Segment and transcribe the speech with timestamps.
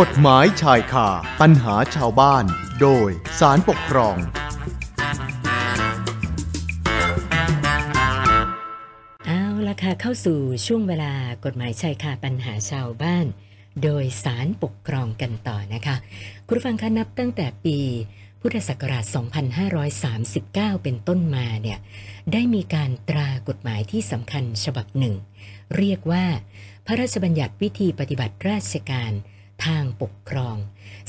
[0.00, 1.08] กฎหมายชายคา
[1.40, 2.44] ปัญหาชาวบ้าน
[2.80, 3.08] โดย
[3.40, 4.16] สารปกครอง
[9.26, 11.12] เอาละค่ะเข้าสู่ช่วงเวลา
[11.44, 13.26] กฎหมายชายคาปัญหาชาวบ้าน
[13.82, 15.96] โดยสารปกครองกันต่อนะคะ
[16.46, 17.78] คุณผู้ฟังคะนับตั้งแต่ปี
[18.40, 19.04] พุทธศักราช
[20.14, 21.78] 2539 เป็นต้นมาเนี่ย
[22.32, 25.14] ได้มีการตรากฎหมายที่สำคัญฉบับหนึ่ง
[25.76, 26.24] เรียกว่า
[26.86, 29.12] พระราชบัญญัติวิธีปฏิบัติราชการ
[29.64, 30.56] ทางปกครอง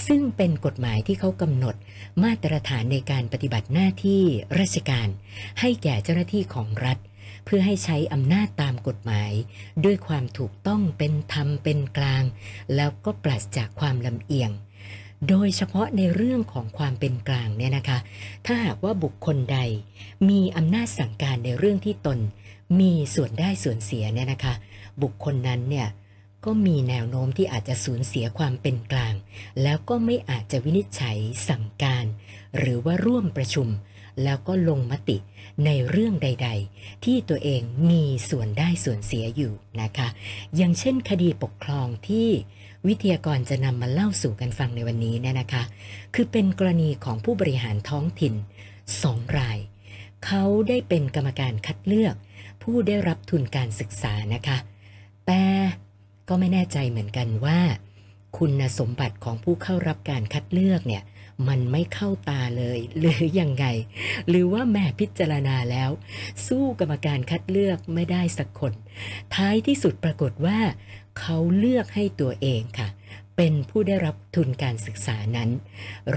[0.08, 1.76] ซึ่งเป็นกฎหมายที่เขากำหนด
[2.24, 4.24] มาตรฐานในการปฏิบัติหน้าที่
[4.60, 5.08] ราชการ
[5.60, 6.98] ให้แก่เจ้าหน้าที่ของรัฐ
[7.46, 9.32] เพื่อให้ใช้อำนาจตามกฎหมาย
[9.86, 12.24] ด้วยความถูกต้องเป็นธรรมเป็นกลาง
[12.76, 14.52] แล้วก็ปราศจากความลำเอียง
[15.30, 18.00] โดยเฉพาะในเรื่องของความเป็นกลางเนี่ยนะคะ
[18.46, 19.60] ถ้าหากว่าบุคคลใด
[20.30, 22.20] มีอำนาจสั่งการในเรื่องที่ตน
[22.80, 24.54] มีส่วนได้ส่วนเสียเนี่ยนะคะ
[25.02, 25.88] บุคคลนั้นเนี่ย
[26.46, 29.14] ก็มีแนวโน้มที่อาจจะสูญเสียความเป็นกลาง
[29.64, 31.18] แล้วก็ไม่อาจจะวินิจฉัย
[31.50, 32.06] สั่งการ
[32.58, 33.68] หรือว่าร่วมประชุม
[34.24, 35.18] แล้วก็ลงมติ
[35.66, 40.08] ในเรื่องใด ๆ ที่ตัวเองมีส่วนได้ส่วนเสียอยู่นะคะ
[40.56, 42.30] อย่างเช่นคดีปกครองที่
[42.88, 45.64] วิทยากรจะนำมาเล่าสู่กันฟังในวันนี้เนี่ยนะคะ
[46.16, 48.34] คือเป็นกรณีของผู้บริหารท้องถิ่น
[49.04, 49.58] สองราย
[50.26, 52.16] เขาได้เป็นกรรมการคัดเลือก
[52.64, 54.58] ผู้ได้รับทุนการศึกษานะคะ
[55.28, 55.44] แต่
[56.28, 57.60] ก็ไม่แน่ใจเหมือนกันว่า
[58.38, 61.04] คุณสมบัติของผู้เข้ารับการคัดเลือกเนี่ย
[61.48, 63.66] มันไม่เข้าตาเลย หรือยังไง
[64.28, 65.90] หรือว่าแม่พิจารณาแล้ว
[66.48, 68.74] สู้กรรมการคัดเลือกไม่ได้สักคน
[69.36, 70.60] ท้ายที่สุดปรากฏว่า
[71.20, 72.90] เขาเลือกให้ตัวเองค่ะ
[73.38, 75.50] เป็นผู้ได้รับทุนการศึกษานั้น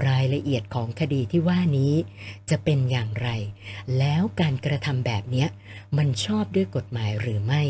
[0.07, 1.93] รายละเอียดของคดีที่ว่านี้
[2.49, 3.29] จะเป็นอย่างไร
[3.97, 5.45] แล้วการกระทำแบบนี้
[5.97, 7.63] มันชอบด้วยกฎหมายหรือไม่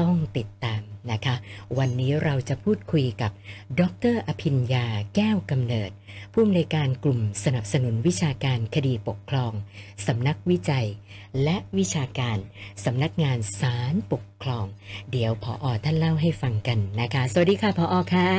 [0.00, 1.34] ต้องติดตาม นะคะ
[1.78, 3.32] วันนี้เราจะพูดคุยกับ
[3.80, 3.82] ด
[4.14, 5.90] รอภิญญาแก้วกำเนิด
[6.32, 9.52] ผู้อำนวยการกลุ่มสนับสนุนวิชาการคดีปกครอง
[10.06, 10.86] สำนักวิจัย
[11.42, 12.38] และวิชาการ
[12.84, 14.64] สำนักงานศาลปกครอง
[15.10, 18.30] เดี๋ยวพออท่านเล่าให้ฟังกันนะคะ สวัสดีค่ะพออค่ะ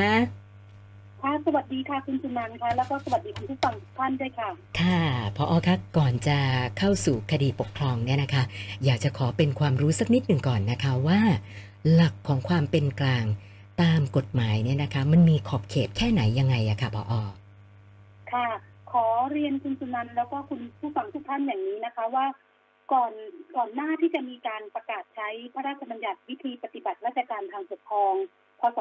[1.22, 4.48] ค่ะสวัสดีค่ะคุณสุนันท์ค่ะแล้วก็สวัสดีคุณผู้ฟังทุกท่านด้วยค่ะ
[4.80, 5.02] ค่ะ
[5.36, 6.38] พออคะก่อนจะ
[6.78, 8.42] เข้าสู่คดีปกครองเนี่ยนะคะ
[8.84, 11.20] อยากจะขอเป็นความรู้สักนิดหนึ่งก่อนนะคะว่า
[11.92, 13.24] หลักของความเป็นกลาง
[13.82, 17.14] ตามกฎหมายเนี่ยนะคะ มันมีขอบเขตแค่ไหนยังไงอะค่ะพออ
[18.32, 18.48] ค่ะ
[18.92, 22.26] ขอเรียนคุณสุนันท์แล้วก็คุณผู้ฟังทุกท่านอย่างนี้นะคะว่า
[22.92, 23.12] ก่อน
[23.56, 28.14] ก่อนหน้าที่จะมีการประกาศใช้พระราชบัญญัติวิธีปฏิบัติราชการทางปกครอง
[28.60, 28.78] พศ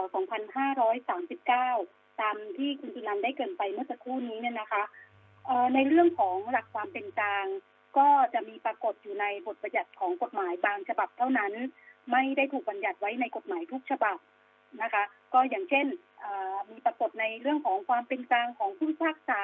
[1.48, 4.84] 2539 ตามที่คุณสุนันได้เกินไปเมื่อสักครู่นี้เนี่ยนะคะ
[5.74, 7.46] ในเรื่องของหลักความเป็นกลาง
[7.98, 11.54] ก็จะมีปรากฏอยู่ในบทบัญญัติของกฎหมายบางฉบับเท่านั้น
[12.12, 14.18] ไม่ได้ถูกบัญญัติไว้ในกฎหมายทุกฉบับ
[14.82, 15.86] นะคะ ก็อย่างเช่น
[16.70, 19.44] มีปรากฏในเรื่องของความเป็นกลางของผู้พิพากษา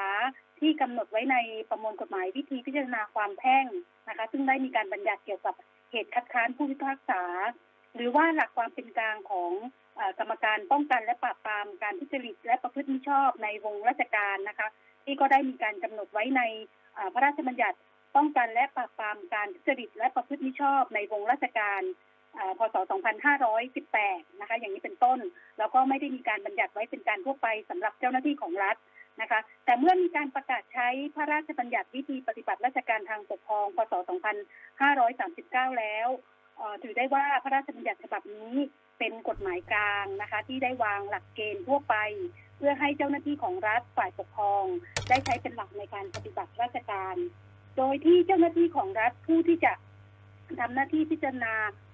[0.59, 1.38] ที่กำหนดไว้ใน
[1.69, 3.66] ประมวลกฎหมายวิธีพิจารณาความแพ่ง
[4.07, 5.55] นะคะ ซึ่งได้มีการบัญญัติเกี่ยวกับ
[5.91, 7.23] เหตุคัดค้านผู้พิพากษา
[7.95, 9.51] หรือว่าหลักความเป็นกลางของ
[10.19, 14.67] กรรมการป้องกันและปราบปรามการทุจริตและประพฤติมิชอบในวงราชการนะคะ
[15.05, 16.41] ที่ก็ได้มีการกำหนดไว้ใน
[17.13, 17.78] พระราชบัญญัติ
[18.16, 21.81] ป้องกันและปราบปรามการทุจริตและประพฤติมิชอบในวงราชการ
[22.59, 22.75] พศ
[23.57, 25.19] 2518 นะคะ อย่างนี้เป็นต้น
[25.59, 28.75] แล้วก็ไม่ได้มีการบัญญัติไว้เป็นการทั่วไปสำหรับเจ้าหน้าที่ของรัฐ
[29.21, 33.93] นะคะ แต่เมื่อมีการประกาศใช้พระราชบัญญัติวิธีปฏิบัติราชการทางปกครอง พศ
[34.65, 36.07] 2539 แล้ว
[36.83, 38.53] ถือได้ว่าพระราชบัญญัติฉบับนี้
[38.99, 41.95] เป็นกฎหมายกลางนะคะ ที่ได้วางหลักเกณฑ์ทั่วไป
[42.57, 44.65] เพื่อให้เจ้าหน้าที่ของรัฐฝ่ายปกครอง
[45.09, 47.15] ได้ใช้เป็นหลักในการปฏิบัติราชการ
[47.77, 49.73] โดยที่เจ้าหน้าที่ของรัฐผู้ที่จะ
[50.59, 51.53] ทำหน้าที่พิจารณา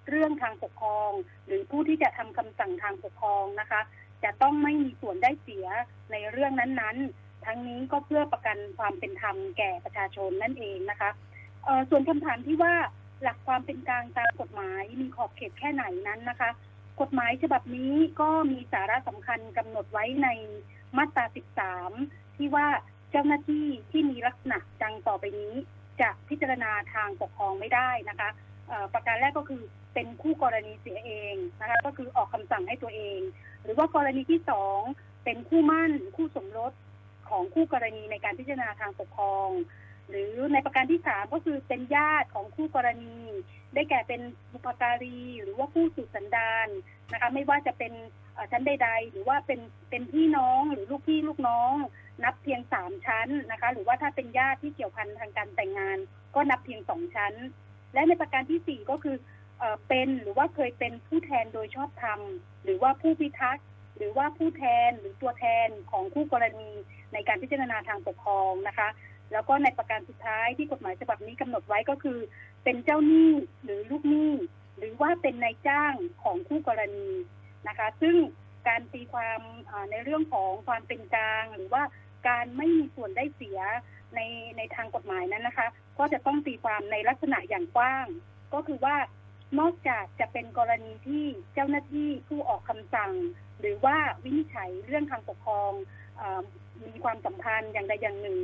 [0.09, 1.11] เรื่องทางปกครอง
[1.45, 3.81] หรือผู้ที่จะทำคำสั่งทางปกครองนะคะ
[4.23, 5.67] จะต้องไม่มีส่วนได้เสีย
[6.11, 11.09] ในเรื่องนั้นๆ ทั้งนี้ก็เพื่อประกันความเป็นธรรมแก่ประชาชนนั่นเองนะคะ
[11.89, 12.73] ส่วนคำถามที่ว่า
[13.21, 16.49] หลักความเป็นกลางตามกฎหมายมีขอบเขตแค่ไหนนั้นนะคะ
[17.01, 20.29] กฎหมายฉบับนี้ก็มีสาระสำคัญกำหนดไว้ใน
[20.97, 21.25] มาตรา
[21.81, 22.67] 13 ที่ว่า
[23.11, 25.53] เจ้าหน้าที่ที่มีลักษณะดังต่อไปนี้
[26.01, 28.29] จะพิจารณาทางปกครองไม่ได้นะคะ
[28.93, 29.61] ประการแรกก็คือ
[29.93, 33.19] เป็นคู่กรณีเสียเองนะคะก็คือออกคำสั่งให้ตัวเอง
[33.63, 34.79] หรือว่ากรณีที่สอง
[35.25, 36.73] เป็นคู่มั่นคู่สมรส
[37.29, 39.49] ของคู่กรณีในการพิจารณาทางปกครอง
[40.09, 43.15] หรือในประการที่สามก็คือเป็นญาติของคู่กรณี
[43.73, 44.21] ได้แก่เป็น
[44.51, 46.67] บุพการี หรือว่าผู้สืบสันดาน
[47.11, 47.93] นะคะไม่ว่าจะเป็น
[48.51, 49.59] ชั้นใด ๆ หรือว่าเป็น
[49.89, 51.73] เป็นพี่น้องหรือลูกพี่ลูกน้อง
[52.23, 55.97] นับเพียงสามชั้นนะคะ หรือว่าถ้าเป็นญาติที่เกี่ยวพันทางการแต่งงาน
[56.35, 57.33] ก็นับเพียงสองชั้น
[57.93, 59.15] และในประการที่สี่ก็คือ
[59.87, 62.19] เป็นหรือว่าเคยเป็นผู้แทนโดยชอบธรรม
[62.63, 63.65] หรือว่าผู้พิทักษ์
[63.97, 66.71] หรือว่าผู้แทนหรือตัวแทนของคู่กรณี
[67.13, 68.89] ในการพิจารณาทางปกครองนะคะ
[69.31, 72.19] แล้วก็ในประการสุดท้ายที่กฎหมายฉบับนี้กำหนดไว้ก็คือ
[72.63, 73.31] เป็นเจ้าหนี้
[73.63, 74.31] หรือลูกหนี้
[74.77, 75.93] หรือว่าเป็นนายจ้าง
[76.23, 77.09] ของคู่กรณี
[77.67, 78.15] นะคะ ซึ่ง
[78.67, 79.39] การตีความ
[79.91, 81.83] ในเรื่องของความเป็นกลาง หรือว่า
[82.27, 83.59] การไม่มีส่วนได้เสีย
[84.15, 84.19] ใน
[84.57, 85.67] ในทางกฎหมายนั้นนะคะ
[85.99, 88.07] ก็จะต้องตีความในลักษณะอย่างกว้าง
[88.53, 88.95] ก็คือว่า
[89.59, 93.11] นอกจากจะเป็นกรณีที่เจ้าหน้าที่ผู้ออกคำสั่ง
[93.59, 95.71] หรือว่าวินิจฉัยเรื่องทางปกครอง
[96.85, 98.37] มีความสัมพันธ์อย่างใดอย่างหนึ่ง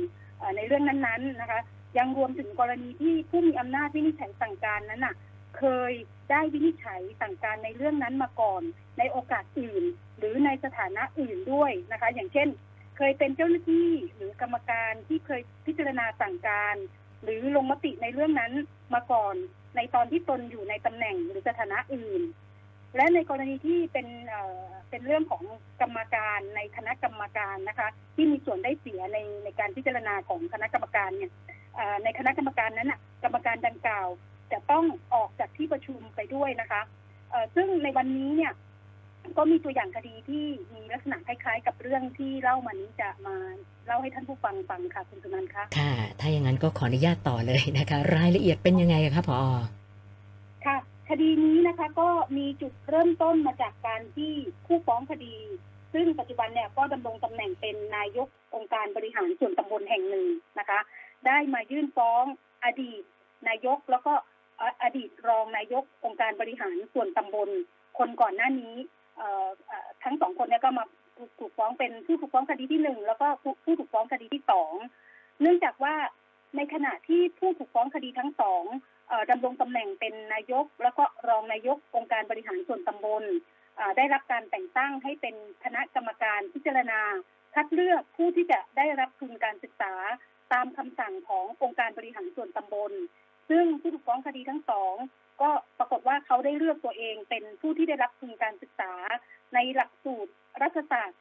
[0.56, 1.60] ในเรื่องนั้นๆนะคะ
[1.98, 5.14] ยังรวมถึงกรณีที่ผู้มีอำนาจวินิจฉัยสั่งการนั้นน่ะ
[5.58, 5.92] เคย
[6.30, 8.62] ได้วินิจฉัยสั่งการในเรื่องนั้นมาก่อน
[8.98, 9.84] ในโอกาสอื่น
[10.18, 12.48] หรือในสถานะอื่นด้วยนะคะ อย่างเช่น
[12.96, 16.76] เคยเป็นเจ้าหน้าที่หรือกรรมการที่เคยพิจารณาสั่งการ
[17.22, 18.52] หรือลงมติในเรื่องนั้น
[18.94, 19.34] มาก่อน
[19.76, 22.22] ในตอนที่ตนอยู่ในตำแหน่งหรือสถานะอื่น
[22.96, 25.42] และในกรณีที่เป็นเอ่อเป็นเรื่องของ
[25.80, 31.32] กรรมการในคณะกรรมการนะคะ ที่มีส่วนได้เสียในในการพิจารณาของคณะกรรมการเนี่ย
[32.04, 34.08] ในคณะกรรมการนั้นนะกรรมการดังกล่าว
[34.52, 34.84] จะต้อง
[35.14, 36.82] ออกจากที่ประชุมไปด้วยนะคะ
[37.54, 38.52] ซึ่งในวันนี้เนี่ย
[39.36, 40.44] ก็มีตัวอย่างคดีที่
[40.74, 43.36] มีลักษณะคล้ายๆ กับเรื่องที่เล่ามานี้จะมา
[43.86, 49.38] เล่าให้ท่านผู้ฟังฟังค่ะคุณสุนันท์คะค่ะ ถ้าอย่างนั้นก็ขออนุญาตต่อเลยนะคะ รายละเอียดเป็นยังไงคะพอ
[50.64, 50.76] ค่ะ
[51.08, 54.32] คดีนี้นะคะก็มีจุดเริ่มต้นมาจากการที่
[54.66, 55.34] ผู้ฟ้องคดี
[55.92, 60.26] ซึ่งปัจจุบันเนี่ยก็ดำรงตำแหน่งเป็นนายกองค์การบริหารส่วนตำบลแห่งหนึ่ง
[60.58, 60.80] นะคะ
[61.26, 62.24] ได้มายื่นฟ้อง
[62.64, 63.02] อดีต
[63.48, 64.12] นายกแล้วก็
[64.82, 67.48] อดีตรองนายกองค์การบริหารส่วนตำบล
[67.98, 68.74] คนก่อนหน้านี้
[70.04, 70.84] ทั้งสองคนเนี่ยก็มา
[71.38, 73.26] ถูกฟ้องเป็นผู้ถูกฟ้องคดีที่หนึ่งแล้วก็
[73.64, 74.72] ผู้ถูกฟ้องคดีที่สอง
[75.40, 75.94] เนื่องจากว่า
[76.56, 78.64] ในขณะที่ผู้ถูกฟ้องคดีทั้งสอง
[79.30, 83.24] ดำรงตำแหน่งเป็นนายก แล้วก็รองนายกองค์การบริหารส่วนตำบล
[83.96, 85.34] ได้รับการแต่งตั้งให้เป็น
[85.64, 87.00] คณะกรรมการพิจารณา
[87.54, 89.94] คัดเลือกผู้ที่จะได้รับทุนการศึกษา
[90.52, 92.92] ตามคำสั่งขององค์การบริหารส่วนตำบล
[93.50, 94.94] ซึ่งผู้ถูกฟ้องคดีทั้งสอง
[95.42, 98.92] ก็ปรากฏว่าเขาได้เลือกตัวเองเป็นผู้ที่ได้รับทุนการศึกษา
[99.54, 100.32] ในหลักสูตร
[100.62, 101.20] รัฐศาสตร์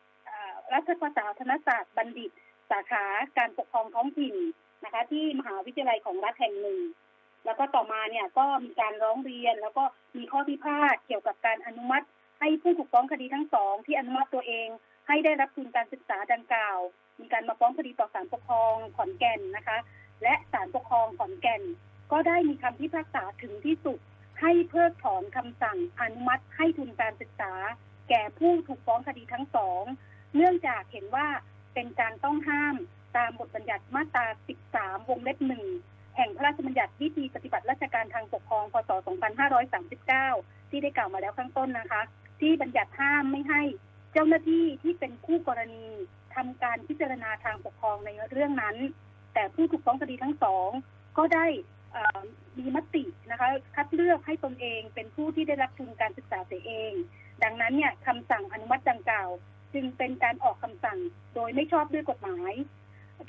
[0.74, 2.31] รัฐศาสตร์ธนศาสตร์บัณฑิต
[2.71, 3.06] สาขา
[3.38, 4.36] การปกครองท้องถิ่น
[4.83, 6.80] นะคะ ที่มหาวิทยาลัยของรัฐแห่งหนึ่ง
[7.45, 9.83] แล้วก็ต่อมาเนี่ยก็มีการร้องเรียน แล้วก็
[10.18, 12.06] มีข้อพิพาทเกี่ยวกับการอนุมัติ
[12.39, 14.68] ให้ผู้ถูกฟ้องคดีทั้งสอง ที่อนุมัติตัวเอง
[15.07, 16.77] ให้ได้รับทุนการศึกษาดังกล่าว
[17.19, 19.77] มีการมาฟ้องคดีต่อศาลปกครองขอนแก่นนะคะ
[20.24, 21.62] และศาลปกครองขอนแก่น
[22.11, 24.00] ก็ได้มีคำพิพากษาถึงที่สุด
[24.41, 27.53] ให้เพิกถอนคำสั่งอนุมัติให้ทุนการศึกษา
[28.09, 29.83] แก่ผู้ถูกฟ้องคดีทั้งสอง
[30.35, 31.27] เนื่องจากเห็นว่า
[31.73, 32.75] เป็นการต้องห้าม
[33.17, 34.25] ตามบทบัญญัติมาตรา
[34.67, 35.65] 13 วงเล็บหนึ่ง
[36.17, 38.91] แห่งพระราชบัญญัติวิธีปฏิบัติราชการทางปกครอง พศ
[39.85, 42.01] 2539 ที่ได้กล่าวมาแล้วข้างต้นนะคะ
[42.41, 43.61] ที่บัญญัติห้ามไม่ให้
[44.13, 45.88] เจ้าหน้าที่ที่เป็นคู่กรณี
[46.35, 48.75] ทำการพิจารณาทางปกครองในเรื่องนั้น
[49.33, 50.69] แต่ผู้ถูกฟ้องคดีทั้งสอง
[51.17, 51.45] ก็ได้
[52.57, 56.94] มีมตินะคะคัดเลือกให้ตนเองเป็นผู้ที่ได้รับทุนการศึกษาเสียเอง
[57.44, 59.30] ดังนั้นเนี่ยคำสั่งอนุมัติดังกล่าว
[59.74, 60.97] จึงเป็นการออกคำสั่ง
[61.36, 62.53] โดยไม่ชอบด้วยกฎหมาย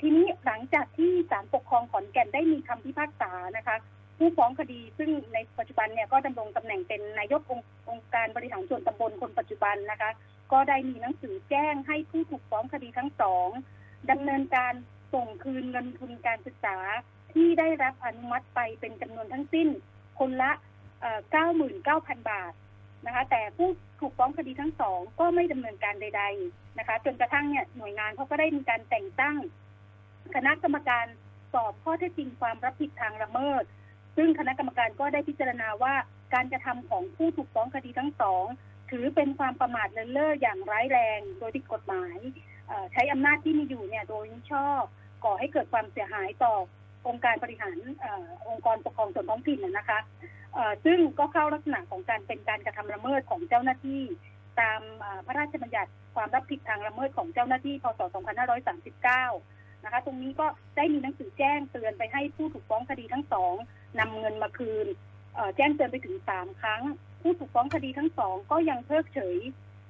[0.01, 3.75] ทีนี้หลังจากที่ศาลปกครองขอนแก่นได้มีคำพิพากษานะคะ
[4.17, 7.59] ผู้ฟ้องคดีซึ่งในปัจจุบันเนี่ยก็ดำรงตำแหน่งเป็นนายกอง
[7.89, 10.11] องค์การบริหารส่วนตำบลคนปัจจุบันนะคะ
[10.51, 13.49] ก็ได้มีหนังสือแจ้งให้ผู้ถูกฟ้องคดีทั้งสอง
[14.11, 14.73] ดำเนินการ
[15.13, 16.77] ส่งคืนเงินทุนการศึกษา
[17.35, 19.67] ที่ได้รับอนุมัติไปเป็นจำนวนทั้งสิ้น
[20.19, 20.51] คนละ
[21.55, 22.53] 99,000 บาท
[23.05, 23.69] นะคะ แต่ผู้
[23.99, 29.37] ถูกฟ้องคดีทั้งสองก็ไม่ดำเนินการใด ๆนะคะ จนกระทั่งเนี่ยหน่วยงานเขาก็ได้มีการแต่งตั้ง
[30.35, 31.05] คณะกรรมการ
[31.53, 33.63] สอบข้อเท็จจริงความรับผิดทางละเมิด
[34.17, 35.93] ซึ่งคณะกรรมการก็ได้พิจารณาว่า
[36.33, 38.45] การกระทำของผู้ถูกฟ้องคดีทั้งสอง
[38.91, 42.17] ถือเป็นความประมาทเลินเล่ออย่างร้ายแรง โดยผิดกฎหมาย
[42.93, 44.81] ใช้อำนาจที่มีอยู่เนี่ยโดยมิชอบ
[45.23, 46.55] ก่อให้เกิดความเสียหายต่อ
[47.07, 47.77] องค์การบริหาร
[48.49, 49.99] องค์กรปกครองส่วนท้องถิ่นนะคะ
[50.85, 54.01] ซึ่งก็เข้าลักษณะของการเป็นการกระทำละเมิดของเจ้าหน้าที่
[54.59, 54.81] ตาม
[55.25, 58.01] พระราชบัญญัติความรับผิดทางละเมิดของเจ้าหน้าที่พศ
[59.07, 63.53] 2539 นะคะ ตรงนี้ก็ได้มีหนังสือแจ้งเตือนไปให้ผู้ถูกฟ้องคดีทั้งสอง
[63.99, 64.87] นำเงินมาคืน
[65.57, 66.81] แจ้งเตือนไปถึงสามครั้ง
[67.21, 69.37] ผู้ถูกฟ้องคดีทั้งสองก็ยังเพิกเฉย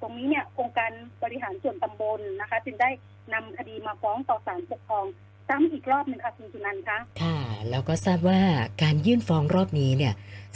[0.02, 0.92] ตรงนี้เนี่ยองค์การ
[1.24, 2.90] บริหารส่วนตำบลนะคะ จึงได้
[3.34, 5.06] นำคดีมาฟ้องต่อศาลปกครอง
[5.52, 7.40] ซ้ำอีกรอบหนึ่งค่ะคุณสุนันท์คะค่ะ
[7.70, 8.40] แล้วก็ทราบว่า
[8.84, 10.14] การยื่นฟ้องรอบนี้เนี่ย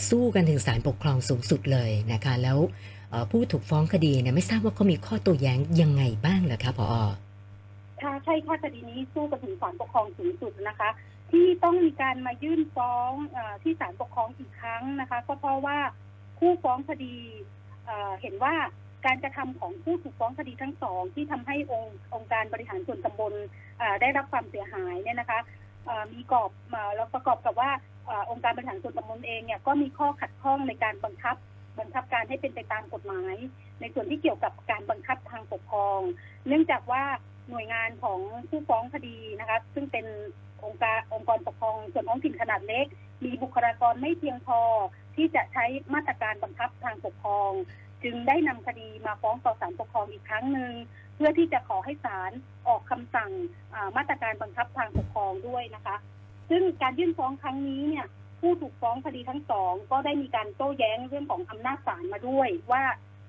[0.09, 2.57] สู้กันถึงศาลปกครองสูงสุดเลยนะคะ แล้ว
[3.31, 6.89] ผู้ถูกฟ้องคดีเนี่ยไม่ทราบว่าเขามีข้อตัวแย้งยังไงบ้างเหรอคะพอ
[8.01, 10.89] ค่ะใช่ค่ะคดีนี้สู้กันถึงศาลปกครองสูงสุดนะคะ
[11.31, 15.77] ที่ต้องมีการมายื่นฟ้องอที่ศาลปกครองอีกครั้งนะคะ ก็เพราะว่า
[16.39, 17.15] ผู้ฟ้องคดี
[18.21, 18.55] เห็นว่า
[19.05, 23.33] การกระทำของผู้ถูกฟ้องคดีทั้งสอง ที่ทำให้องค์องค์การบริหารส่วนตำบล
[24.01, 25.39] ได้รับความเสียหายเนี่ยนะคะ
[26.13, 26.51] มีกรอบ
[26.95, 27.71] แล้วประกอบกับว่า
[28.31, 31.35] องค์การบริหารส่วนตำบลเองเนี่ยก็มีข้อขัดข้องในการบังคับ
[31.79, 33.35] บังคับการให้เป็นไปตามกฎหมาย
[33.79, 35.99] ในส่วนที่เกี่ยวกับการบังคับทางปกครอง
[36.47, 37.03] เนื่องจากว่า
[37.49, 40.05] หน่วยงานของผู้ฟ้องคดีนะคะซึ่งเป็น
[40.63, 42.85] องค์การองค์กรปกครองส่วนท้องถิ่นขนาดเล็ก
[43.23, 44.59] มีบุคลากรไม่เพียงพอ
[45.15, 47.51] ที่จะใช้มาตรการบังคับทางปกครอง
[48.03, 50.73] จึงได้นำคดีมาฟ้องต่อศาลปกครองอีกครั้งหนึ่ง
[51.15, 52.31] เพื่อที่จะขอให้ศาล
[52.67, 53.31] ออกคำสั่ง
[53.97, 55.95] มาตรการบังคับทางปกครองด้วยนะคะ
[56.49, 58.07] ซึ่งการยื่นฟ้องครั้งนี้เนี่ย
[58.39, 62.83] ผู้ถูกฟ้องคดีทั้งสอง ก็ได้มีการโต้แย้งเรื่องของอำนาจศาลมาด้วย ว่า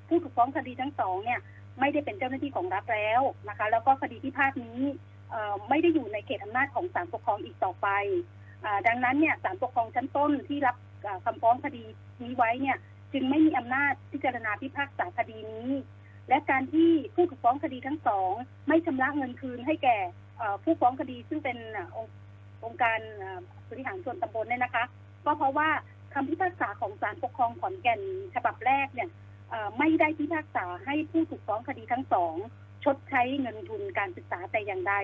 [0.08, 1.40] ผู้ถูกฟ้องคดีทั้งสองเนี่ย
[1.80, 4.80] ไม่ได้เป็นเจ้าหน้าที่ของรัฐแล้วนะคะ แล้วก็คดีที่พาดนี้
[5.68, 7.88] ไม่ได้อยู่ในเขตอำนาจของศาลปกครองอีกต่อไป
[8.86, 10.76] ดังนั้นเนี่ยศาลปกครองชั้นต้นที่รับ
[11.24, 11.82] คำฟ้องคดี
[12.22, 12.76] นี้ไว้เนี่ย
[13.18, 15.70] จึงไม่มีอำนาจพิจารณาพิพากษาคดีนี้
[16.28, 18.32] และการที่ผู้ถูกฟ้องคดีทั้งสอง
[18.68, 19.96] ไม่ชำระเงินคืนให้แก่
[20.64, 21.58] ผู้ฟ้องคดีซึ่งเป็น
[22.64, 22.98] องค์การ
[23.70, 24.84] บริหารส่วนตำบลเนี่ยนะคะ
[25.24, 25.68] ก็เพราะว่า
[26.14, 28.00] คำพิพากษาของศาลปกครองขอนแก่น
[28.34, 29.08] ฉบับแรกเนี่ย
[29.78, 32.34] ไม่ได้พิพากษาให้ผู้ถูกฟ้องคดีทั้งสอง
[32.84, 34.94] ชดใช้เงินทุนการศึกษาแต่อย่างใด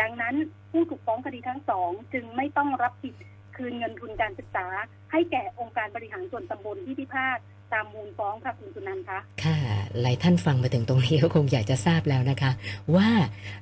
[0.00, 0.34] ดังนั้น
[0.70, 3.14] ผู้ถูกฟ้องคดีทั้งสอง จึงไม่ต้องรับผิด
[3.56, 4.66] คืนเงินทุนการศึกษา
[5.12, 7.38] ให้แก่องค์การบริหารส่วนตำบลที่พิพาท
[7.72, 9.58] ตามมูลฟ้องค่ะคุณสุนันท์คะค่ะ
[10.00, 12.50] หลายท่านฟังมาถึงตรงนี้ก็คงอยากจะทราบแล้วนะคะ
[12.96, 13.08] ว่า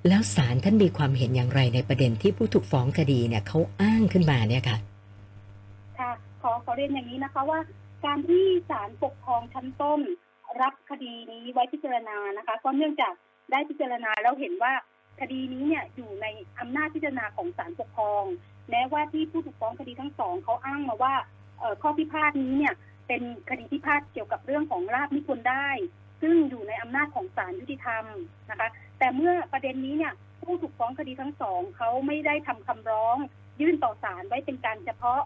[0.09, 4.77] แล้วศาลท่านมีความเห็นอย่างไรในประเด็นที่ผู้ถูกฟ้องคดีเนี่ยเขาอ้างขึ้นมาเนี่ยค่ะ
[5.99, 6.11] ค่ะ
[6.43, 7.61] ขอขอเรียนอย่างนี้นะคะว่า
[8.05, 10.01] การที่ศาลปกครองชั้นต้น
[10.63, 13.15] รับคดีนี้ไว้พิจารณานะคะ ก็เนื่องจาก
[13.51, 14.73] ได้พิจารณาแล้วเห็นว่า
[15.21, 16.27] คดีนี้เนี่ยอยู่ใน
[16.59, 18.25] อำนาจพิจารณาของศาลปกครอง
[18.71, 21.15] แม้ว่าที่ผู้ถูกฟ้องคดีทั้งสองเขาอ้างมาว่า
[21.83, 22.75] ข้อพิพาทนี้เนี่ย
[23.09, 25.69] เป็นคดีพิพาทเกี่ยวกับเรื่องของลาบมิควรได้
[26.23, 28.05] ซึ่งอยู่ในอำนาจของศาลยุติธรรม
[28.51, 28.69] นะคะ
[28.99, 33.17] แต่เมื่อประเด็นนี้เนี่ยผู้ถูกฟ้องคดีทั้งสองเขาไม่ได้ทำคำร้อง
[33.61, 35.23] ยื่นต่อศาลไว้เป็นการเฉพาะ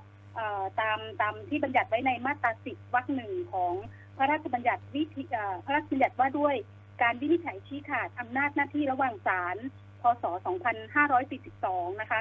[0.80, 3.72] ตามตามที่บัญญัติไว้ในมาตราสิบวรรคหนึ่งของ
[4.16, 5.22] พระราชบัญญัติวิธี
[5.64, 6.54] พระราชบัญญัติว่าด้วย
[7.02, 9.56] การวินิจฉัยชี้ขาดอำนาจหน้าที่ระหว่างศาล
[10.02, 10.24] พศ
[11.12, 12.20] 2542 นะคะ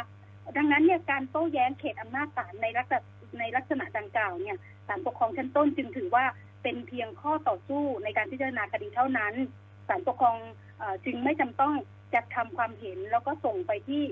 [0.56, 3.01] ดังนั้นเนี่ยการโต้แย้งเขตอำนาจศาลในลักษณะ
[3.39, 6.25] ในลักษณะดังกล่าวเนี่ยศาลปกครองชั้นต้นจึงถือว่า
[6.63, 9.34] เป็นเพียงข้อต่อสู้ในการพิจารณาคดีเท่านั้น
[9.88, 10.38] ศาลปกครอง
[11.06, 11.74] จึงไม่จำต้อง
[12.13, 14.04] จัดทำความเห็นแล้วก็ส่งไปที่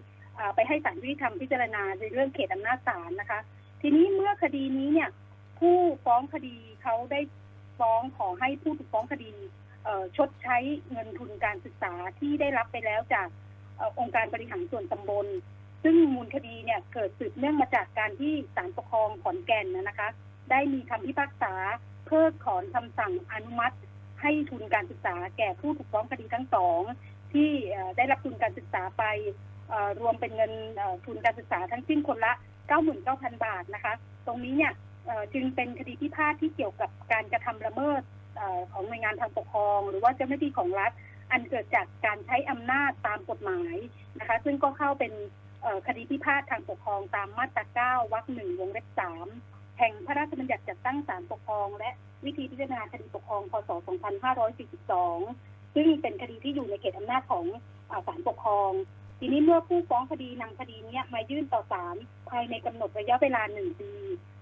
[0.56, 3.40] ไปให้ศาลยุติธรรมพิจารณาในเรื่องเขตอำนาจศาลนะคะ
[3.82, 5.10] ทีนี้เมื่อคดีนี้เนี่ย
[5.60, 7.20] ผู้ฟ้องคดีเขาได้
[7.80, 9.32] ฟ้องขอให้ผู้ถูกฟ้องคดี
[10.18, 10.58] ชดใช้
[10.92, 13.28] เงินทุนการศึกษาที่ได้รับไปแล้วจาก
[14.00, 15.28] องค์การบริหารส่วนตำบล
[15.88, 20.10] ซึ่งมูลคดีเนี่ยเกิดสืบเนื่องมาจากการที่ศาลปกครองขอนแก่นนะคะ
[20.52, 21.54] ได้มีคำพิพากษา
[22.06, 23.76] เพิกถอนคำสั่งอนุมัติ
[24.22, 26.82] ให้ทุนการศึกษาแก่ผู้ถูกฟ้องคดีทั้งสอง
[27.34, 27.50] ที่
[27.98, 29.04] ได้รับทุนการศึกษาไป
[30.00, 30.52] รวมเป็นเงิน
[31.06, 32.34] ทุนการศึกษาทั้งสิ้นคนละ
[32.88, 33.94] 99,000 บาทนะคะ
[34.28, 34.74] ตรงนี้เนี่ย
[35.34, 38.02] จึงเป็นคดีพิพาทที่เกี่ยวกับการกระทำละเมิด
[38.74, 40.92] ของหน่วยงานทางปกครอง หรือว่าเจ้าหน้าที่ของรัฐ
[41.32, 43.76] อันเกิดจากการใช้อำนาจตามกฎหมาย
[44.20, 45.14] นะคะ ซึ่งก็เข้าเป็น
[45.88, 49.28] คดีพิพาททางปกครองตามมาตรา9วรรคหนึ่งวงเล็บสาม
[49.80, 51.90] แห่งพระราชบัญญัติจัดตั้งศาลปกครอง และ
[52.26, 53.70] วิธีพิจารณาคดีปกครอง พศ
[54.58, 57.46] 2542 ซึ่งเป็นคดีที่อยู่ในเขตอำนาจของ
[58.08, 58.72] ศาลปกครอง
[59.20, 61.96] ทีนี้เมื่อผู้ฟ้องคดีนำคดีนี้มายื่นต่อศาล
[62.30, 63.92] ภายในกำหนดระยะเวลาหนึ่งปี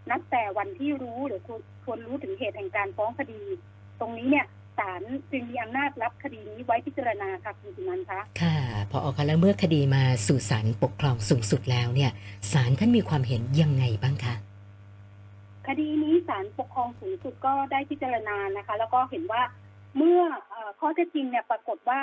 [0.10, 1.42] นับแต่วันที่รู้หรือ
[1.86, 3.42] ควรรู้ถึงเหตุแห่งการฟ้องคดี
[4.00, 4.46] ตรงนี้เนี่ย
[4.78, 5.02] ศาล
[5.32, 8.58] จึงมีอำนาจรับคดีนี้ไว้พิจารณาค่ะคุณสุนันท์คะค่ะ
[8.92, 12.12] พอออกคะแล้วเมื่อคดีมาสู่ศาลปกครองสูงสุดแล้วเนี่ย
[12.52, 14.36] ศาลท่านมีความเห็นยังไงบ้างคะ
[15.68, 19.44] คดีนี้ศาลปกครองสูงสุดก็ได้พิจารณานะคะ แล้วก็เห็นว่า
[19.98, 20.22] เมื่อ
[20.80, 22.00] ข้อเท็จจริงเนี่ยปรากฏว่า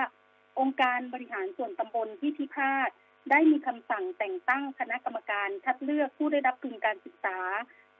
[0.60, 2.90] องค์การบริหารส่วนตำบลที่พิพาท
[3.30, 7.38] ได้มีคำสั่งแต่งตั้งคณะกรรมการคัดเลือกผู้ได้รับทุนการศึกษา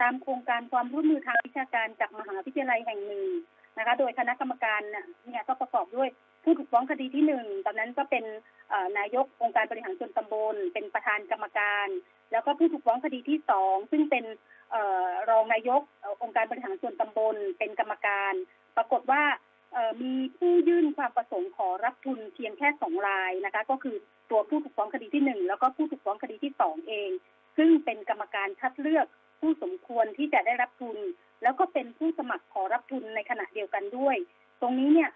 [0.00, 3.26] ตามโครงการความร่วมมือทางวิชาการจากมหาวิทยาลัยแห่งหนึ่ง
[3.80, 4.80] นะคะ โดยคณะกรรมการ
[5.26, 6.08] เนี่ยก็ประกอบด้วย
[6.44, 8.24] ผู้ถูกฟ้องคดีที่หนึ่งตอนนั้นก็เป็น
[8.98, 11.88] นายกองค์การบริหารส่วนตำบล เป็นประธานกรรมการ
[12.32, 14.24] แล้วก็ผู้ถูกฟ้องคดีที่สองซึ่งเป็น
[15.30, 15.82] รองนายก
[16.22, 18.32] องค์การบริหารส่วนตำบล เป็นกรรมการ
[18.76, 19.22] ปรากฏว่า
[20.02, 23.96] มีผู้ยื่นความประสงค์ขอรับทุนเพียงแค่สองรายนะคะ ก็คือ
[24.30, 27.10] ตัวผู้ถูกฟ้องคดีที่หนึ่งแล้วก็ผู้ถูกฟ้องคดีที่สองเอง
[27.56, 29.06] ซึ่งเป็นกรรมการคัดเลือก
[29.40, 30.96] ผู้สมควรที่จะได้รับทุน
[31.42, 34.16] แล้วก็เป็นผู้สมัครขอรับทุนในขณะเดียวกันด้วย
[34.60, 35.10] ตรงนี้เนี่ย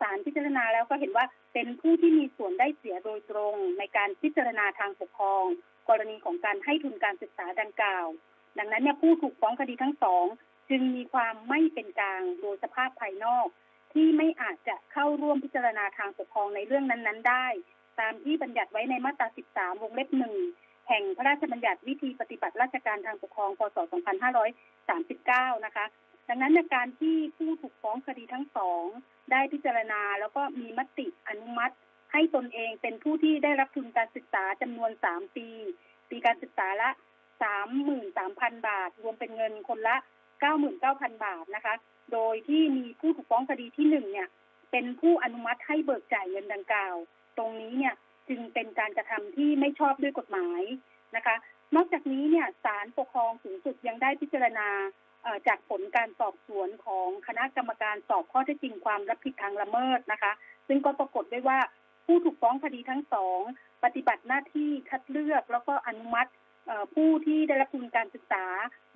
[0.00, 5.44] ศาลพิจารณาแล้วก็เห็นว่าเป็นผู้ที่มีส่วนได้เสียโดยตรงในการพิจารณาทางปกครอง
[5.88, 8.06] กรณีของการให้ทุนการศึกษาดังกล่าว
[8.58, 10.24] ดังนั้นเนี่ยผู้ถูกฟ้องคดีทั้งสอง
[10.70, 13.46] จึงมีความไม่เป็นกลางโดยสภาพภายนอก
[13.92, 17.46] ที่ที่ไม่อาจจะเข้าร่วมพิจารณาทางปกครองในเรื่องนั้น ๆ ได้
[18.00, 20.34] ตามที่บัญญัติไว้ในมาตรา 13 วงเล็บหนึ่ง
[20.88, 23.76] แห่งพระราชบัญญัติวิธีปฏิบัติราชการทางปกครอง พศ
[24.90, 25.86] 2539 นะคะ
[26.28, 28.84] ดังนั้นในการที่ผู้ถูกฟ้องคดีทั้งสอง
[29.30, 31.74] ได้พิจารณาแล้วก็มีมติอนุมัติ
[32.12, 35.48] ให้ตนเองเป็นผู้ที่ได้รับทุนการศึกษาจำนวน 3 ปี
[36.10, 36.90] ปีการศึกษาละ
[37.78, 39.96] 33,000 บาท รวมเป็นเงินคนละ
[40.60, 41.74] 99,000 บาทนะคะ
[42.12, 44.28] โดยที่มีผู้ถูกฟ้องคดีที่หนึ่งเนี่ย
[44.70, 46.94] เป็นผู้อนุมัติให้เบิกจ่ายเงินดังกล่าว
[47.38, 47.94] ตรงนี้เนี่ย
[48.28, 50.62] จึงเป็นการกระทำที่ไม่ชอบด้วยกฎหมาย
[51.16, 51.36] นะคะ
[51.76, 54.68] นอกจากนี้เนี่ยศาลปกครองสูงสุดยังได้พิจารณา
[55.48, 60.32] จากผลการสอบสวนของคณะกรรมการสอบข้อเท็จจริงความรับผิดทางละเมิดนะคะ
[60.68, 61.58] ซึ่งก็ปรากฏได้ว่า
[62.06, 63.40] ผู้ถูกฟ้องคดีทั้งสอง
[63.84, 66.30] ปฏิบัติหน้าที่คัดเลือกแล้วก็อนุมัติ
[66.94, 68.44] ผู้ที่ได้รับทุนการศึกษา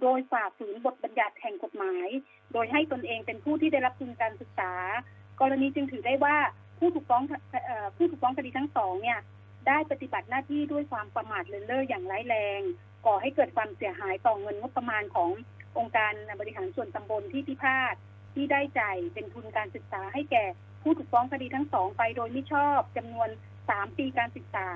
[0.03, 2.09] โดยฝ่าฝืนบทบัญญัติแห่งกฎหมาย
[2.53, 4.73] โดยให้ตนเองเป็นผู้ที่ได้รับทุนการศึกษา
[5.41, 6.37] กรณีจึงถือได้ว่า
[6.83, 7.23] ผู้ถูกฟ้อง
[7.97, 9.19] ผู้ถูกฟ้องคดีทั้งสองเนี่ย
[9.69, 12.61] ได้ปฏิบัติหน้าที่ด้วยความประมาทเลินเล่ออย่างร้ายแรง
[13.07, 15.31] ก่อให้เกิดความเสียหายต่อเงินงบประมาณของ
[15.79, 17.95] องค์การบริหารส่วนตำบลที่พิพาท
[18.35, 20.45] ที่ได้จ่ายเป็นทุนการศึกษาให้แก่
[20.83, 23.29] ผู้ถูกฟ้องคดีทั้งสองไปโดยไม่ชอบจำนวน
[23.71, 24.69] สามปีการศึกษา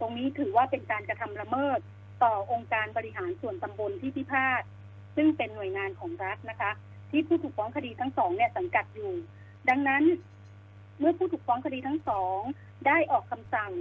[0.00, 1.78] ตรงนี้ถือว่าเป็นการกระทำละเมิด
[2.24, 4.62] ต่อองค์การบริหารส่วนตำบลที่พิพาท
[5.16, 6.70] ซึ่งเป็นหน่วยงานของรัฐนะคะ
[7.10, 9.12] ที่ผู้ถูกฟ้องคดีทั้งสองเนี่ยสังกัดอยู่
[9.68, 10.02] ดังนั้น
[10.98, 12.40] เมื่อผู้ถูกฟ้องคดีทั้งสอง
[12.86, 13.72] ได้ออกคำสั่ง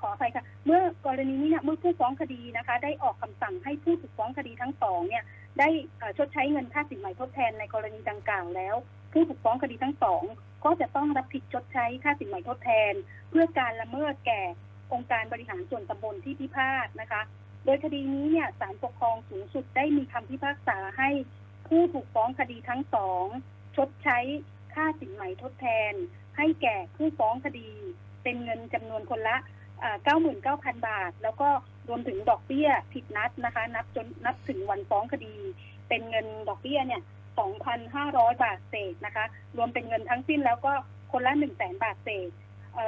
[0.00, 5.24] ขออภัยค่ะ เมื่อกรณีนี้เนี่ยเมื่อผู้ฟ้องคดีนะคะ ได้ออกคำสั่งให้ผู้ถูกฟ้องคดีทั้งสองเนี่ย
[5.58, 5.68] ได้
[6.18, 8.74] ชดใช้เงินค่าสินใหม่ทดแทนในกรณีดังกล่าวแล้ว
[9.12, 10.22] ผู้ถูกฟ้องคดีทั้งสอง
[10.64, 12.92] ก็จะต้องรับผิดชดใช้ค่าสินใหม่ทดแทน
[13.30, 14.42] เพื่อการละเมิดแก่
[14.92, 17.22] องค์การบริหารส่วนตำบลที่พิพาทนะคะ
[17.64, 21.10] โดยคดีนี้เนี่ยศาลปกครองสูงสุดได้มีคำพิพากษาให้
[21.68, 23.24] ผู้ถูกฟ้องคดีทั้งสอง
[23.76, 24.18] ชดใช้
[24.74, 25.94] ค่าสินใหม่ทดแทน
[26.36, 27.68] ให้แก่ผู้ฟ้องคดี
[28.22, 29.36] เป็นเงินจำนวนคนละ
[30.12, 31.48] 99,000 บาท แล้วก็
[31.88, 35.34] รวมถึงดอกเบี้ยผิดนัดนะคะ นับจนนับถึงวันฟ้องคดี
[35.88, 37.02] เป็นเงินดอกเบี้ยเนี่ย
[37.72, 39.24] 2,500 บาทเศษนะคะ
[39.56, 40.72] รวมเป็นเงินทั้งสิ้นแล้วก็
[41.12, 42.28] คนละ1 0 0 0 0แบาทเศษ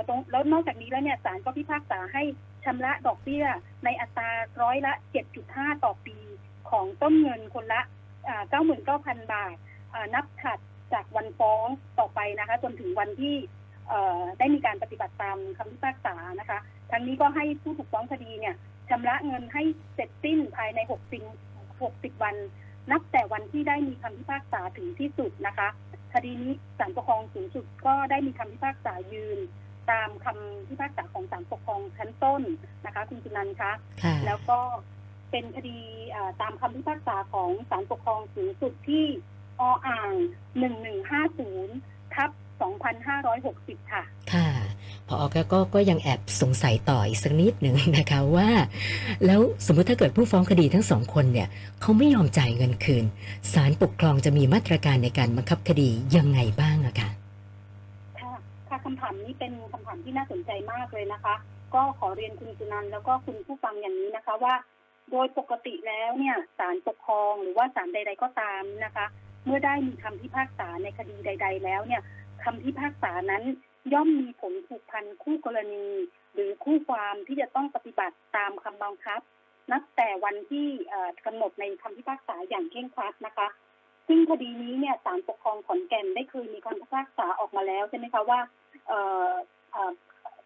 [0.09, 2.23] ตรงแล้วนอกจากนี้แล้วเนี่ยศาลก็พิพากษาให้
[2.65, 3.45] ชำระดอกเบี้ย
[3.85, 4.31] ในอัตรา
[4.63, 4.93] ร้อยละ
[5.39, 6.17] 7.5 ต่อปี
[6.71, 7.81] ของต้นเงินคนละ
[8.57, 9.55] 99,000 บาท
[10.15, 10.59] นับถัด
[10.95, 11.67] จากวันฟ้อง
[11.99, 13.35] ต่อไปนะคะ จนถึงวันที่
[14.39, 16.59] ได้มีการปฏิบัติตามคำพิพากษานะคะ
[16.91, 18.55] ทั้งนี้ก็ให้ผู้ถูกฟ้องคดีเนี่ย
[18.89, 19.63] ชำระเงินให้
[19.95, 20.79] เสร็จสิ้นภายใน
[21.51, 22.37] 60 60 วัน
[22.91, 25.69] นับแต่วันที่ได้มีคำพิพากษาถึงที่สุดนะคะ
[26.15, 29.39] คดีนี้ศาลปกครองสูงสุดก็ได้มีคำพิพากษายืน
[29.91, 32.43] ตามคำพิพากษาของศาลปกครองชั้นต้น
[32.85, 33.73] นะคะ คุณจุนันคะ
[34.27, 34.59] แล้วก็
[35.31, 35.79] เป็นคดี
[36.43, 39.05] ตามคำพิพากษาของศาลปกครองสูงสุดที่
[39.61, 40.13] ออ่าง
[41.33, 42.31] 1150ทับ
[43.11, 44.49] 2560ค่ะ ค่ะ
[45.09, 48.49] พอก็ก็ก็ยังแอบสงสัยต่ออีกสักนิดหนึ่งนะคะว่า
[49.27, 51.49] แล้วสมมติถ้าเกิดผู้ฟ้องคดีทั้งสองคนเนี่ย
[51.81, 53.05] เขาไม่ยอมจ่ายเงินคืน
[53.53, 57.11] ศาลปกครองจะมีมาตรการในการบังคับคดียังไงบ้างอะคะ
[58.21, 58.33] ค่ะ
[58.69, 61.35] ค่ะคำถามนี้เป็นคำถามที่น่าสนใจมากเลยนะคะ
[61.75, 64.55] ก็ขอเรียนคุณจุนันแล้วก็คุณผู้ฟังอย่างนี้นะคะว่า
[65.11, 69.07] โดยปกติแล้วเนี่ยศาลปกครองหรือว่าศาลใด ๆก็ตามนะคะ
[69.45, 72.03] เมื่อได้มีคำพิพากษาในคดีใด ๆ แล้วเนี่ย
[72.45, 73.43] คำพิพากษานั้น
[73.93, 75.87] ย่อมมีผลผูกพันคู่กรณี
[76.35, 79.21] หรือคู่ความที่จะต้องปฏิบัติตามคำบังคับ
[79.73, 80.67] นับแต่วันที่
[81.27, 83.49] กำหนดในคำพิพากษาอย่างเคร่งครัดนะคะ
[84.09, 88.41] ซึ่งคดีนี้เนี่ยศาลปกครองขอนแก่นได้เคยมีคำพิพากษาออกมาแล้วใช่ไหมคะว่า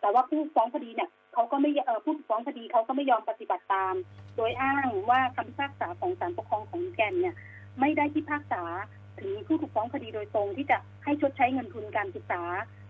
[0.00, 1.70] แต่ว่าผู้ฟ้องคดีเนี่ยเขาก็ไม่
[2.04, 3.94] ผู้ฟ้องคดีเขาก็ไม่ยอมปฏิบัติตาม
[4.36, 7.34] โดยอ้างว่าคำพิพากษาของศาลปกครองของแก่นเนี่ย
[7.80, 8.62] ไม่ได้พิพากษา
[9.20, 12.42] ถึงผู้ถูกฟ้องคดีโดยตรง ที่จะให้ชดใช้เงินทุนการศึกษา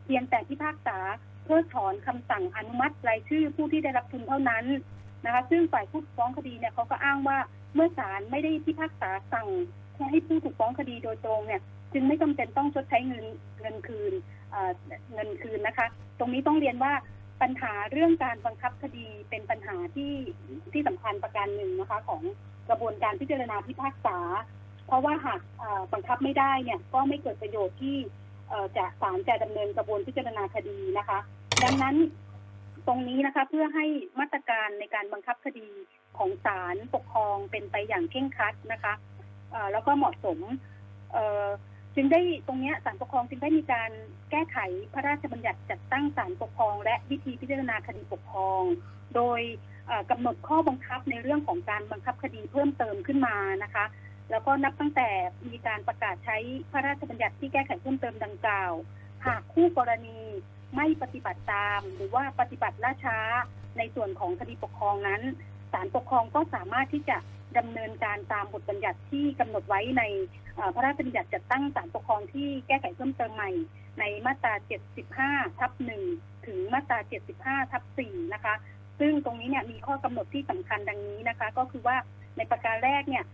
[0.05, 0.99] เพียงแต่พิพากษา
[1.45, 4.65] เพื่อถอนคำสั่งอนุมัติรายชื่อผู้ที่ได้รับทุนเท่านั้น
[5.25, 7.39] นะคะซึ่งฝ่ายผู้ถูกฟ้องคดีเนี่ยเขาก็อ้างว่า
[7.75, 9.49] เมื่อศาลไม่ได้พิพากษาสั่ง
[10.11, 11.61] ให้ผู้ถูกฟ้องคดีโดยตรงเนี่ย
[11.93, 13.25] จึงไม่จำเป็นต้องชดใช้เงิน
[13.61, 14.13] เงินคืน
[15.13, 15.87] เงินคืนนะคะ
[16.19, 16.93] ตรงนี้ต้องเรียนว่า
[17.43, 20.13] ปัญหาเรื่องการบังคับคดีเป็นปัญหาที่
[20.73, 22.23] ที่สำคัญประการหนึ่งนะคะ ของ
[22.69, 24.19] กระบวนการพิจารณาพิพากษา
[24.89, 25.41] เพราะว่าหาก
[25.93, 27.97] บังคับไม่ได้เนี่ยก็ไม่เกิดประโยชน์ที่
[28.77, 31.19] จะศาลจะดำเนินกระบวนพิจารณาคดีนะคะ
[31.65, 31.97] ดังนั้น
[32.87, 33.87] ตรงนี้นะคะเพื่อให้
[34.21, 35.69] มาตรการในการบังคับคดี
[36.19, 38.95] ของศาลปกครองเป็นไปอย่างเคร่งครัดนะคะ
[39.73, 40.39] แล้วก็เหมาะสม
[41.95, 43.91] จึงได้ตรงนี้ศาลปกครองจึงได้มีการ
[44.31, 44.59] แก้ไข
[44.93, 48.63] พระราชบัญญัติจัดตั้งศาลปกครอง และวิธีพิจารณาคดีปกครอง
[49.17, 49.41] โดย
[50.11, 53.85] กำหนดข้อบังคับในเรื่องของการบังคับคดีเพิ่มเติมขึ้นมานะคะ
[54.31, 55.09] แล้วก็นับตั้งแต่
[55.49, 56.37] มีการประกาศใช้
[56.71, 58.73] พระราชบัญญัติที่แก้ไขเพิ่มเติมดังกล่าว
[59.27, 60.19] หากคู่กรณี
[60.77, 63.19] ไม่ปฏิบัติตาม หรือว่าปฏิบัติล่าช้า
[63.79, 65.23] ในส่วนของคดีปกครองนั้น
[65.73, 67.17] ศาลปกครองก็สามารถที่จะ
[67.59, 70.03] ดำเนินการตามบทบัญญัติที่กำหนดไว้ใน
[70.75, 73.51] พระราชบัญญัติจัดตั้งศาลปกครองที่แก้ไขเพิ่มเติมใหม่
[73.99, 74.55] ในมาตรา
[75.07, 75.73] 75 ทับ
[76.11, 76.99] 1 ถึงมาตรา
[77.35, 78.55] 75 ทับ 4 นะคะ
[79.01, 81.97] ซึ่งตรงนี้เนี่ยมีข้อกำหนดที่สำคัญดังนี้นะคะ ก็คือว่า
[82.37, 83.25] ในประการแรกเนี่ย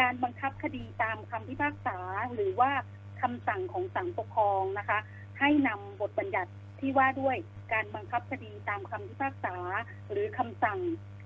[0.00, 1.98] การบังคับคดีตามคำพิพากษา
[2.34, 2.70] หรือว่า
[3.22, 4.98] คำสั่งของศาลปกครองนะคะ
[5.40, 7.36] ให้นำบทบัญญัติที่ว่าด้วย
[7.72, 9.56] การบังคับคดีตามคำพิพากษา
[10.10, 10.78] หรือคำสั่ง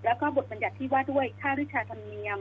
[0.05, 2.39] แล้วก็บทบัญญัติที่ว่าด้วยค่าริชาธรรมเนียม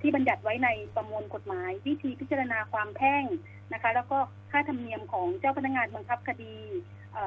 [0.00, 3.24] ที่บัญญัติไว้ในประมวลกฎหมาย วิธีพิจารณาความแพ่ง
[3.72, 4.18] นะคะ แล้วก็
[4.50, 6.56] ค่าธรรมเนียมของเจ้าพนักงานบังคับคดี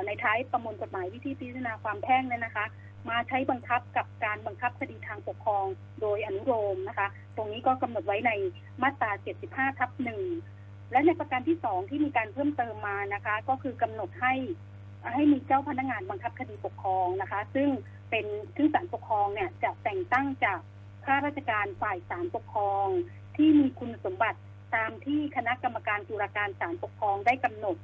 [0.06, 2.66] ในท้ายประมวลกฎหมายวิธีพิจารณาความแพ่งเนี่ยนะคะ
[3.10, 5.66] มาใช้บังคับกับการบังคับคดีทางปกครอง
[6.02, 8.32] โดยอนุโลมนะคะ ตรงนี้ก็กำหนดไว้ใน
[8.82, 9.12] มาตรา
[9.46, 10.22] 75 ทับหนึ่ง
[10.92, 14.34] และในประการที่สองที่มีการเพิ่มเติมมานะคะ ก็คือกำหนดให้
[15.14, 17.70] ให้มีเจ้าพนักงานบังคับคดีปกครองนะคะ ซึ่ง
[18.10, 20.60] เป็นซึ่งศาลปกครองเนี่ยจะแต่งตั้งจาก
[21.06, 22.88] ข้าราชการฝ่ายศาลปกครอง
[23.38, 24.40] ที่มีคุณสมบัติ
[24.76, 27.78] ตามที่คณะกรรมการตุลาการศาลปกครองได้กำหนด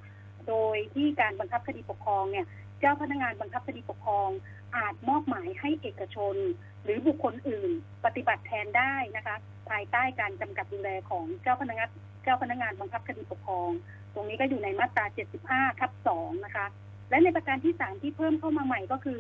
[0.48, 2.46] โดยที่การบังคับคดีปกครองเนี่ย
[2.80, 4.30] เจ้าพนักงานบังคับคดีปกครอง
[4.78, 6.36] อาจมอบหมายให้เอกชน
[6.84, 7.72] หรือบุคคลอื่น
[8.06, 9.36] ปฏิบัติแทนได้นะคะ
[9.70, 11.90] ภายใต้การกำกับดูแลของเจ้าพนักงาน
[12.24, 13.70] เจ้าพนักงานบังคับคดีปกครอง
[14.14, 15.06] ตรงนี้ก็อยู่ในมาตรา
[15.44, 16.66] 75 ทับ 2 นะคะ
[17.10, 19.20] และในประการที่ 3 ที่เพิ่มเข้ามาใหม่ก็คือ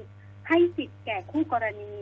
[0.50, 1.94] ให้สิทธิ์แก่คู่กรณี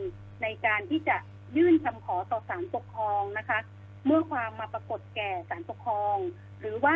[0.42, 1.16] ในการที่จะ
[1.56, 3.58] ยื่นคำขอต่อศาลปกครองนะคะ
[4.06, 6.16] เมื่อความมาปรากฏแก่ศาลปกครอง
[6.60, 6.94] หรือว่า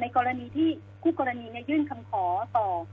[0.00, 0.68] ในกรณีที่
[1.02, 2.24] คู่กรณีเนี่ยยื่นคำขอ
[2.56, 2.86] ต่อเอ่อ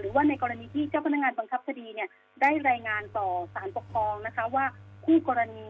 [0.00, 2.08] หรือว่าในกรณีที่เจ้าพนักงานบังคับคดีเนี่ย
[2.40, 4.64] ได้รายงานต่อศาลปกครองนะคะว่า
[5.04, 5.68] คู่กรณี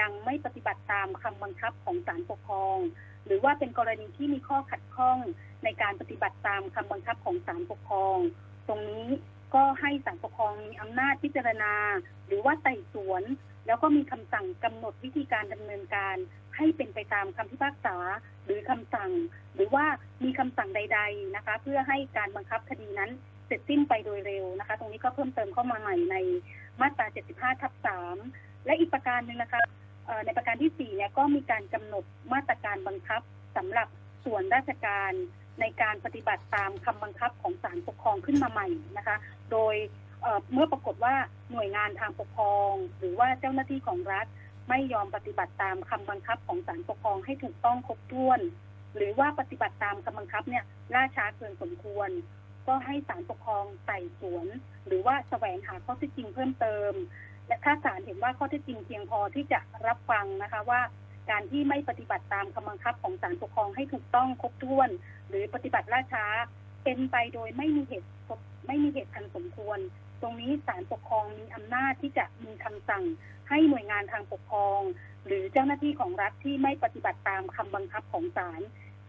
[0.00, 2.78] ยังไม่ปฏิบัติตามคำบังคับของศาลปกครอง
[3.26, 5.18] หรือว่าเป็นกรณีที่มีข้อขัดข้อง
[5.64, 8.18] ในการปฏิบัติตามคำบังคับของศาลปกครอง
[8.68, 9.08] ตรงนี้
[9.54, 11.74] ก็ให้ศาลปกครองมีอำนาจพิจารณา
[12.26, 13.22] หรือว่าไต่สวน
[13.66, 16.16] แล้วก็มีคำสั่งกำหนดวิธีการดำเนินการ
[16.56, 17.96] ให้เป็นไปตามคำพิพากษา
[18.44, 19.10] หรือคำสั่ง
[19.54, 19.84] หรือว่า
[20.24, 23.10] มีคำสั่งใด ๆนะคะ เพื่อให้การบังคับคดีนั้น
[23.46, 26.16] เสร็จสิ้นไปโดยเร็วนะคะ ตรงนี้ก็เพิ่มเติมเข้ามาใหม่ใน
[26.80, 27.72] มาตรา 75 ทับ
[28.18, 29.62] 3 และอีกประการหนึ่งนะคะ
[30.24, 33.22] ในประการที่ 4 เนี่ยก็มีการกำหนดมาตรการบังคับ
[33.56, 33.88] สำหรับ
[34.24, 35.12] ส่วนราชการ
[35.60, 39.16] ในการปฏิบัติตามคำบังคับของศาลปกครองขึ้นมาใหม่นะคะ
[39.52, 39.74] โดย
[40.52, 41.14] เมื่อปรากฏว่า
[41.52, 44.26] หน่วยงานทางปกครอง หรือว่าเจ้าหน้าที่ของรัฐ
[44.68, 48.40] ไม่ยอมปฏิบัติตามคำบังคับของศาลปกครองให้ถูกต้องครบถ้วน
[48.96, 52.10] หรือว่าปฏิบัติตามคำบังคับเนี่ยล่าช้าเกินสมควร
[52.68, 54.46] ก็ให้ศาลปกครองไต่สวน
[54.86, 56.92] หรือว่าแสวงหาข้อเท็จจริงเพิ่มเติม
[57.46, 60.80] และถ้าศาลเห็นว่าข้อเท็จจริงเพียงพอที่จะรับฟังนะคะว่า
[61.30, 64.88] การที่ไม่ปฏิบัติตามคำบังคับของศาลปกครองให้ถูกต้องครบถ้วน
[65.28, 66.26] หรือปฏิบัติล่าช้า
[66.84, 68.08] เป็นไปโดยไม่มีเหตุ
[68.66, 69.78] ไม่มีเหตุอันสมควร
[70.22, 73.04] ตรงนี้ศาลปกครองมีอำนาจที่จะมีคำสั่ง
[73.48, 74.80] ให้หน่วยงานทางปกครอง
[75.26, 78.60] หรือเจ้าหน้าที่ของรัฐที่ไม่ปฏิบัติตามคำบังคับของศาล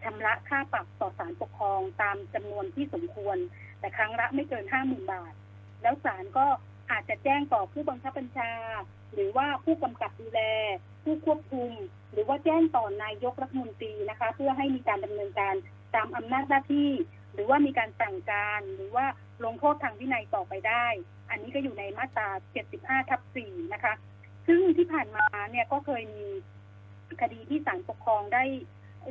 [0.02, 3.38] ชำระค่าปรับต่อศาลปกครองตามจำนวนที่สมควร
[3.80, 5.32] แต่ครั้งละไม่เกินห้าหมื่นบาท
[5.82, 6.46] แล้วศาลก็
[6.90, 8.52] อาจจะแจ้งต่อผู้บังคับบัญชา
[9.14, 10.40] หรือว่าผู้กำกับดูแล
[11.04, 11.72] ผู้ควบคุม
[12.12, 15.54] หรือว่าแจ้งต่อนายกรัฐมนตรีนะคะ เพื่อให้มีการดำเนินการ
[15.94, 16.90] ตามอำนาจหน้าที่
[17.32, 19.06] หรือว่ามีการสั่งการ หรือว่า
[19.44, 20.86] ลงโทษทางวินัยต่อไปได้
[21.30, 22.28] อันนี้ก็อยู่ในมาตรา
[22.68, 23.94] 75 ทับ 4 นะคะ
[24.46, 26.26] ซึ่งที่ผ่านมาเนี่ยก็เคยมี
[27.20, 28.44] คดีที่ศาลปกครองได้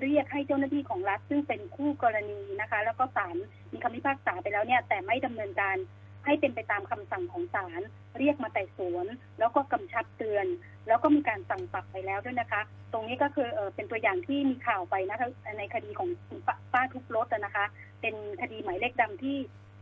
[0.02, 3.36] เรียกให้เจ้าหน้าที่ของรัฐ ซึ่งเป็นคู่กรณีนะคะ แล้วก็ศาล
[3.72, 5.78] มีคำพิพากษาไปแล้วเนี่ย แต่ไม่ดำเนินการ
[6.26, 7.82] ให้เป็นไปตามคำสั่งของศาล
[8.18, 9.08] เรียกมาไต่สวน
[9.40, 10.46] แล้วก็กำชับเตือน
[10.88, 12.62] แล้วก็มีการสั่งปรับไปแล้วด้วยนะคะ
[12.94, 16.10] ตรงนี้ก็คือเออเป็นตัวอย่างที่มีข่าวไปนะคะในคดีของ
[16.48, 17.66] ป้าป้าทุบรถนะคะ
[18.02, 19.38] เป็นคดีหมายเลขดำที่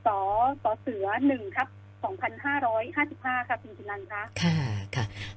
[0.05, 0.19] สอ
[0.63, 1.67] สเสือหนึ่งทับ
[2.53, 4.74] 2,555ค่ะคุณจินันคะค่ะค่ะ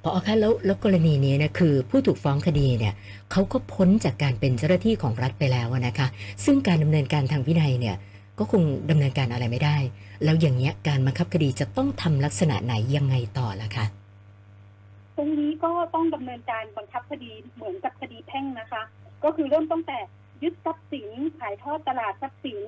[0.03, 2.93] พอคะแล้วแล้วกรณีนี้นะคือผู้ถูกฟ้องคดีเนี่ย
[3.31, 6.07] เขาก็พ้นจากการเป็นเจ้าหน้าที่ของรัฐไปแล้วนะคะ
[6.45, 7.95] ซึ่งการดำเนินการทางวินัยเนี่ย
[8.39, 9.77] ก็คงดำเนินการอะไรไม่ได้
[10.23, 13.85] แล้วอย่างเงี้ยการบังคับคดีจะต้องทำลักษณะไหนยังไงต่อล่ะคะ
[15.17, 18.81] ตรงนี้ก็ต้องดำเนินการบังคับคดีเหมือนกับคดีแพ่งนะคะ
[19.23, 19.97] ก็คือเริ่มตั้งแต่
[20.43, 21.07] ยึดทรัพย์สิน
[21.39, 22.61] ขายทอดตลาดทรัพย์สิน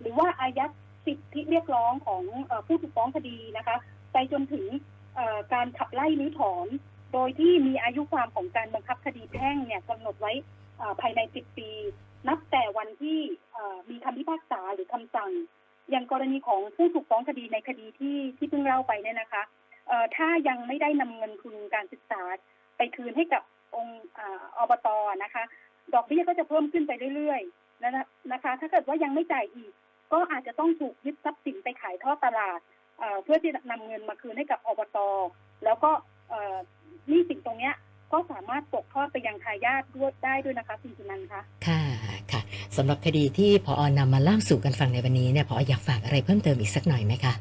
[0.00, 0.70] หรือว่าอายัด
[1.06, 2.22] สิทธิเรียกร้องของ
[2.66, 3.76] ผู้ถูกฟ้องคดีนะคะ
[4.12, 4.66] ไปจนถึง
[5.54, 6.68] การขับไล่หรือถอน
[7.12, 10.32] โดยที่มีอายุความของการบังคับคดีแพ่งเนี่ยกำหนดไว้
[11.00, 11.70] ภายใน 10 ปี
[12.28, 13.18] นับแต่วันที่
[13.90, 15.30] มีคำพิพากษาหรือคำสั่ง
[15.90, 19.42] อย่างกรณีของผู้ถูกฟ้องคดีในคดีที่ที่เพิ่งเล่าไปเนี่ยนะคะ
[20.16, 22.22] ถ้ายังไม่ได้นำเงินทุนการศึกษา
[22.76, 23.42] ไปคืนให้กับ
[23.76, 24.02] องค์
[24.58, 24.88] อบต
[25.22, 25.44] นะคะ
[25.94, 27.92] ดอกเบี้ยก็จะเพิ่มขึ้นไปเรื่อยๆนะ
[28.32, 29.72] นะคะ ถ้าเกิดว่ายังไม่จ่ายอีก
[30.12, 32.60] ก็อาจจะต้องถูกยึดทรัพย์สินไปขายทอดตลาด
[32.98, 34.98] เอ่อเพื่อที่จะนำเงินมาคืนให้กับอบต
[35.64, 35.90] แล้วก็
[36.28, 36.56] เอ่อ
[37.08, 37.74] หนี้สินตรงเนี้ย
[38.12, 41.82] ก็สามารถตกทอดไปยังทายาทด้วยได้ด้วยนะคะคุณสุนันท์คะค่ะ
[42.32, 42.40] ค่ะ
[42.76, 47.34] สำหรับคดีที่พออนำมาเล่าสู่กันฟังในวันนี้เนี่ยพออยากฝากอะไรเพิ่มเติมอีกสักหน่อยไหมคะ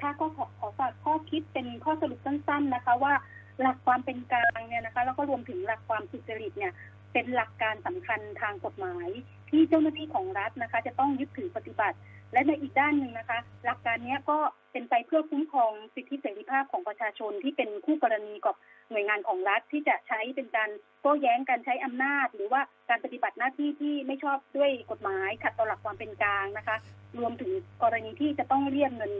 [0.00, 3.14] ค่ะก็ขอขอฝากข้อคิดเป็นข้อสรุปสั้น ๆนะคะ ว่า
[3.60, 6.72] หลักความเป็นกลางเนี่ยนะคะ แล้วก็รวมถึงหลักความสุจริตเนี่ย
[7.12, 9.08] เป็นหลักการสำคัญทางกฎหมาย
[9.50, 11.96] ที่เจ้าหน้าที่ของรัฐนะคะ จะต้องยึดถือปฏิบัติ
[12.34, 14.38] และในอีกด้านหนึ่งนะคะ หลักการนี้ก็
[14.72, 18.56] เป็นไปเพื่อคุ้มครองสิทธิเสรีภาพของประชาชนที่เป็นคู่กรณีกับ
[18.90, 20.70] หน่วยงานของรัฐที่จะใช้เป็นการ
[21.00, 26.76] โต้แย้งการใช้อำนาจ หรือว่าการปฏิบัติหน้าที่ที่ไม่ชอบด้วยกฎหมายขัดต่อหลักความเป็นกลางนะคะ
[27.18, 27.50] รวมถึง
[27.82, 29.12] กรณีที่จะต้องเรียกเงิน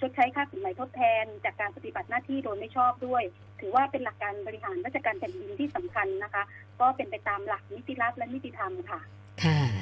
[0.00, 3.22] ชดใช้ค่าสินไหมทดแทน จากการปฏิบัติหน้าที่โดยไม่ชอบด้วย
[3.60, 6.42] ถือว่าเป็นหลักการบริหารราชการแผ่นดินที่สำคัญนะคะ
[6.80, 9.00] ก็เป็นไปตามหลักนิติรัฐและนิติธรรมค่ะ
[9.44, 9.81] ค่ะ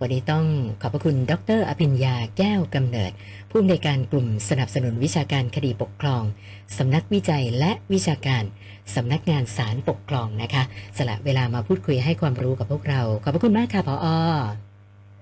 [0.00, 0.44] วันนี้ต้อง
[0.80, 3.12] ขอบพระคุณ ดร อภิญญาแก้วกำเนิด
[3.50, 6.22] ผู้อำนวยการกลุ่มสนับสนุนวิชาการคดีปกครอง
[6.78, 8.44] สำนักวิจัยและวิชาการ
[8.94, 10.62] สำนักงานศาลปกครองนะคะ
[10.98, 14.08] สละเวลามาพูดคุยให้ความรู้กับพวกเรา ขอบพระคุณมากค่ะพออ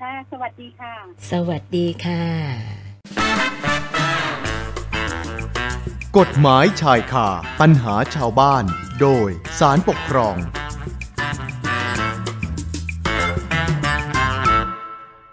[0.01, 0.95] ค่ะ สวัสดีค่ะ
[1.31, 2.23] สวัสดีค่ะ
[6.19, 7.29] กฎหมายชายคา
[7.61, 8.64] ปัญหาชาวบ้าน
[9.01, 10.37] โดยสารปกครอง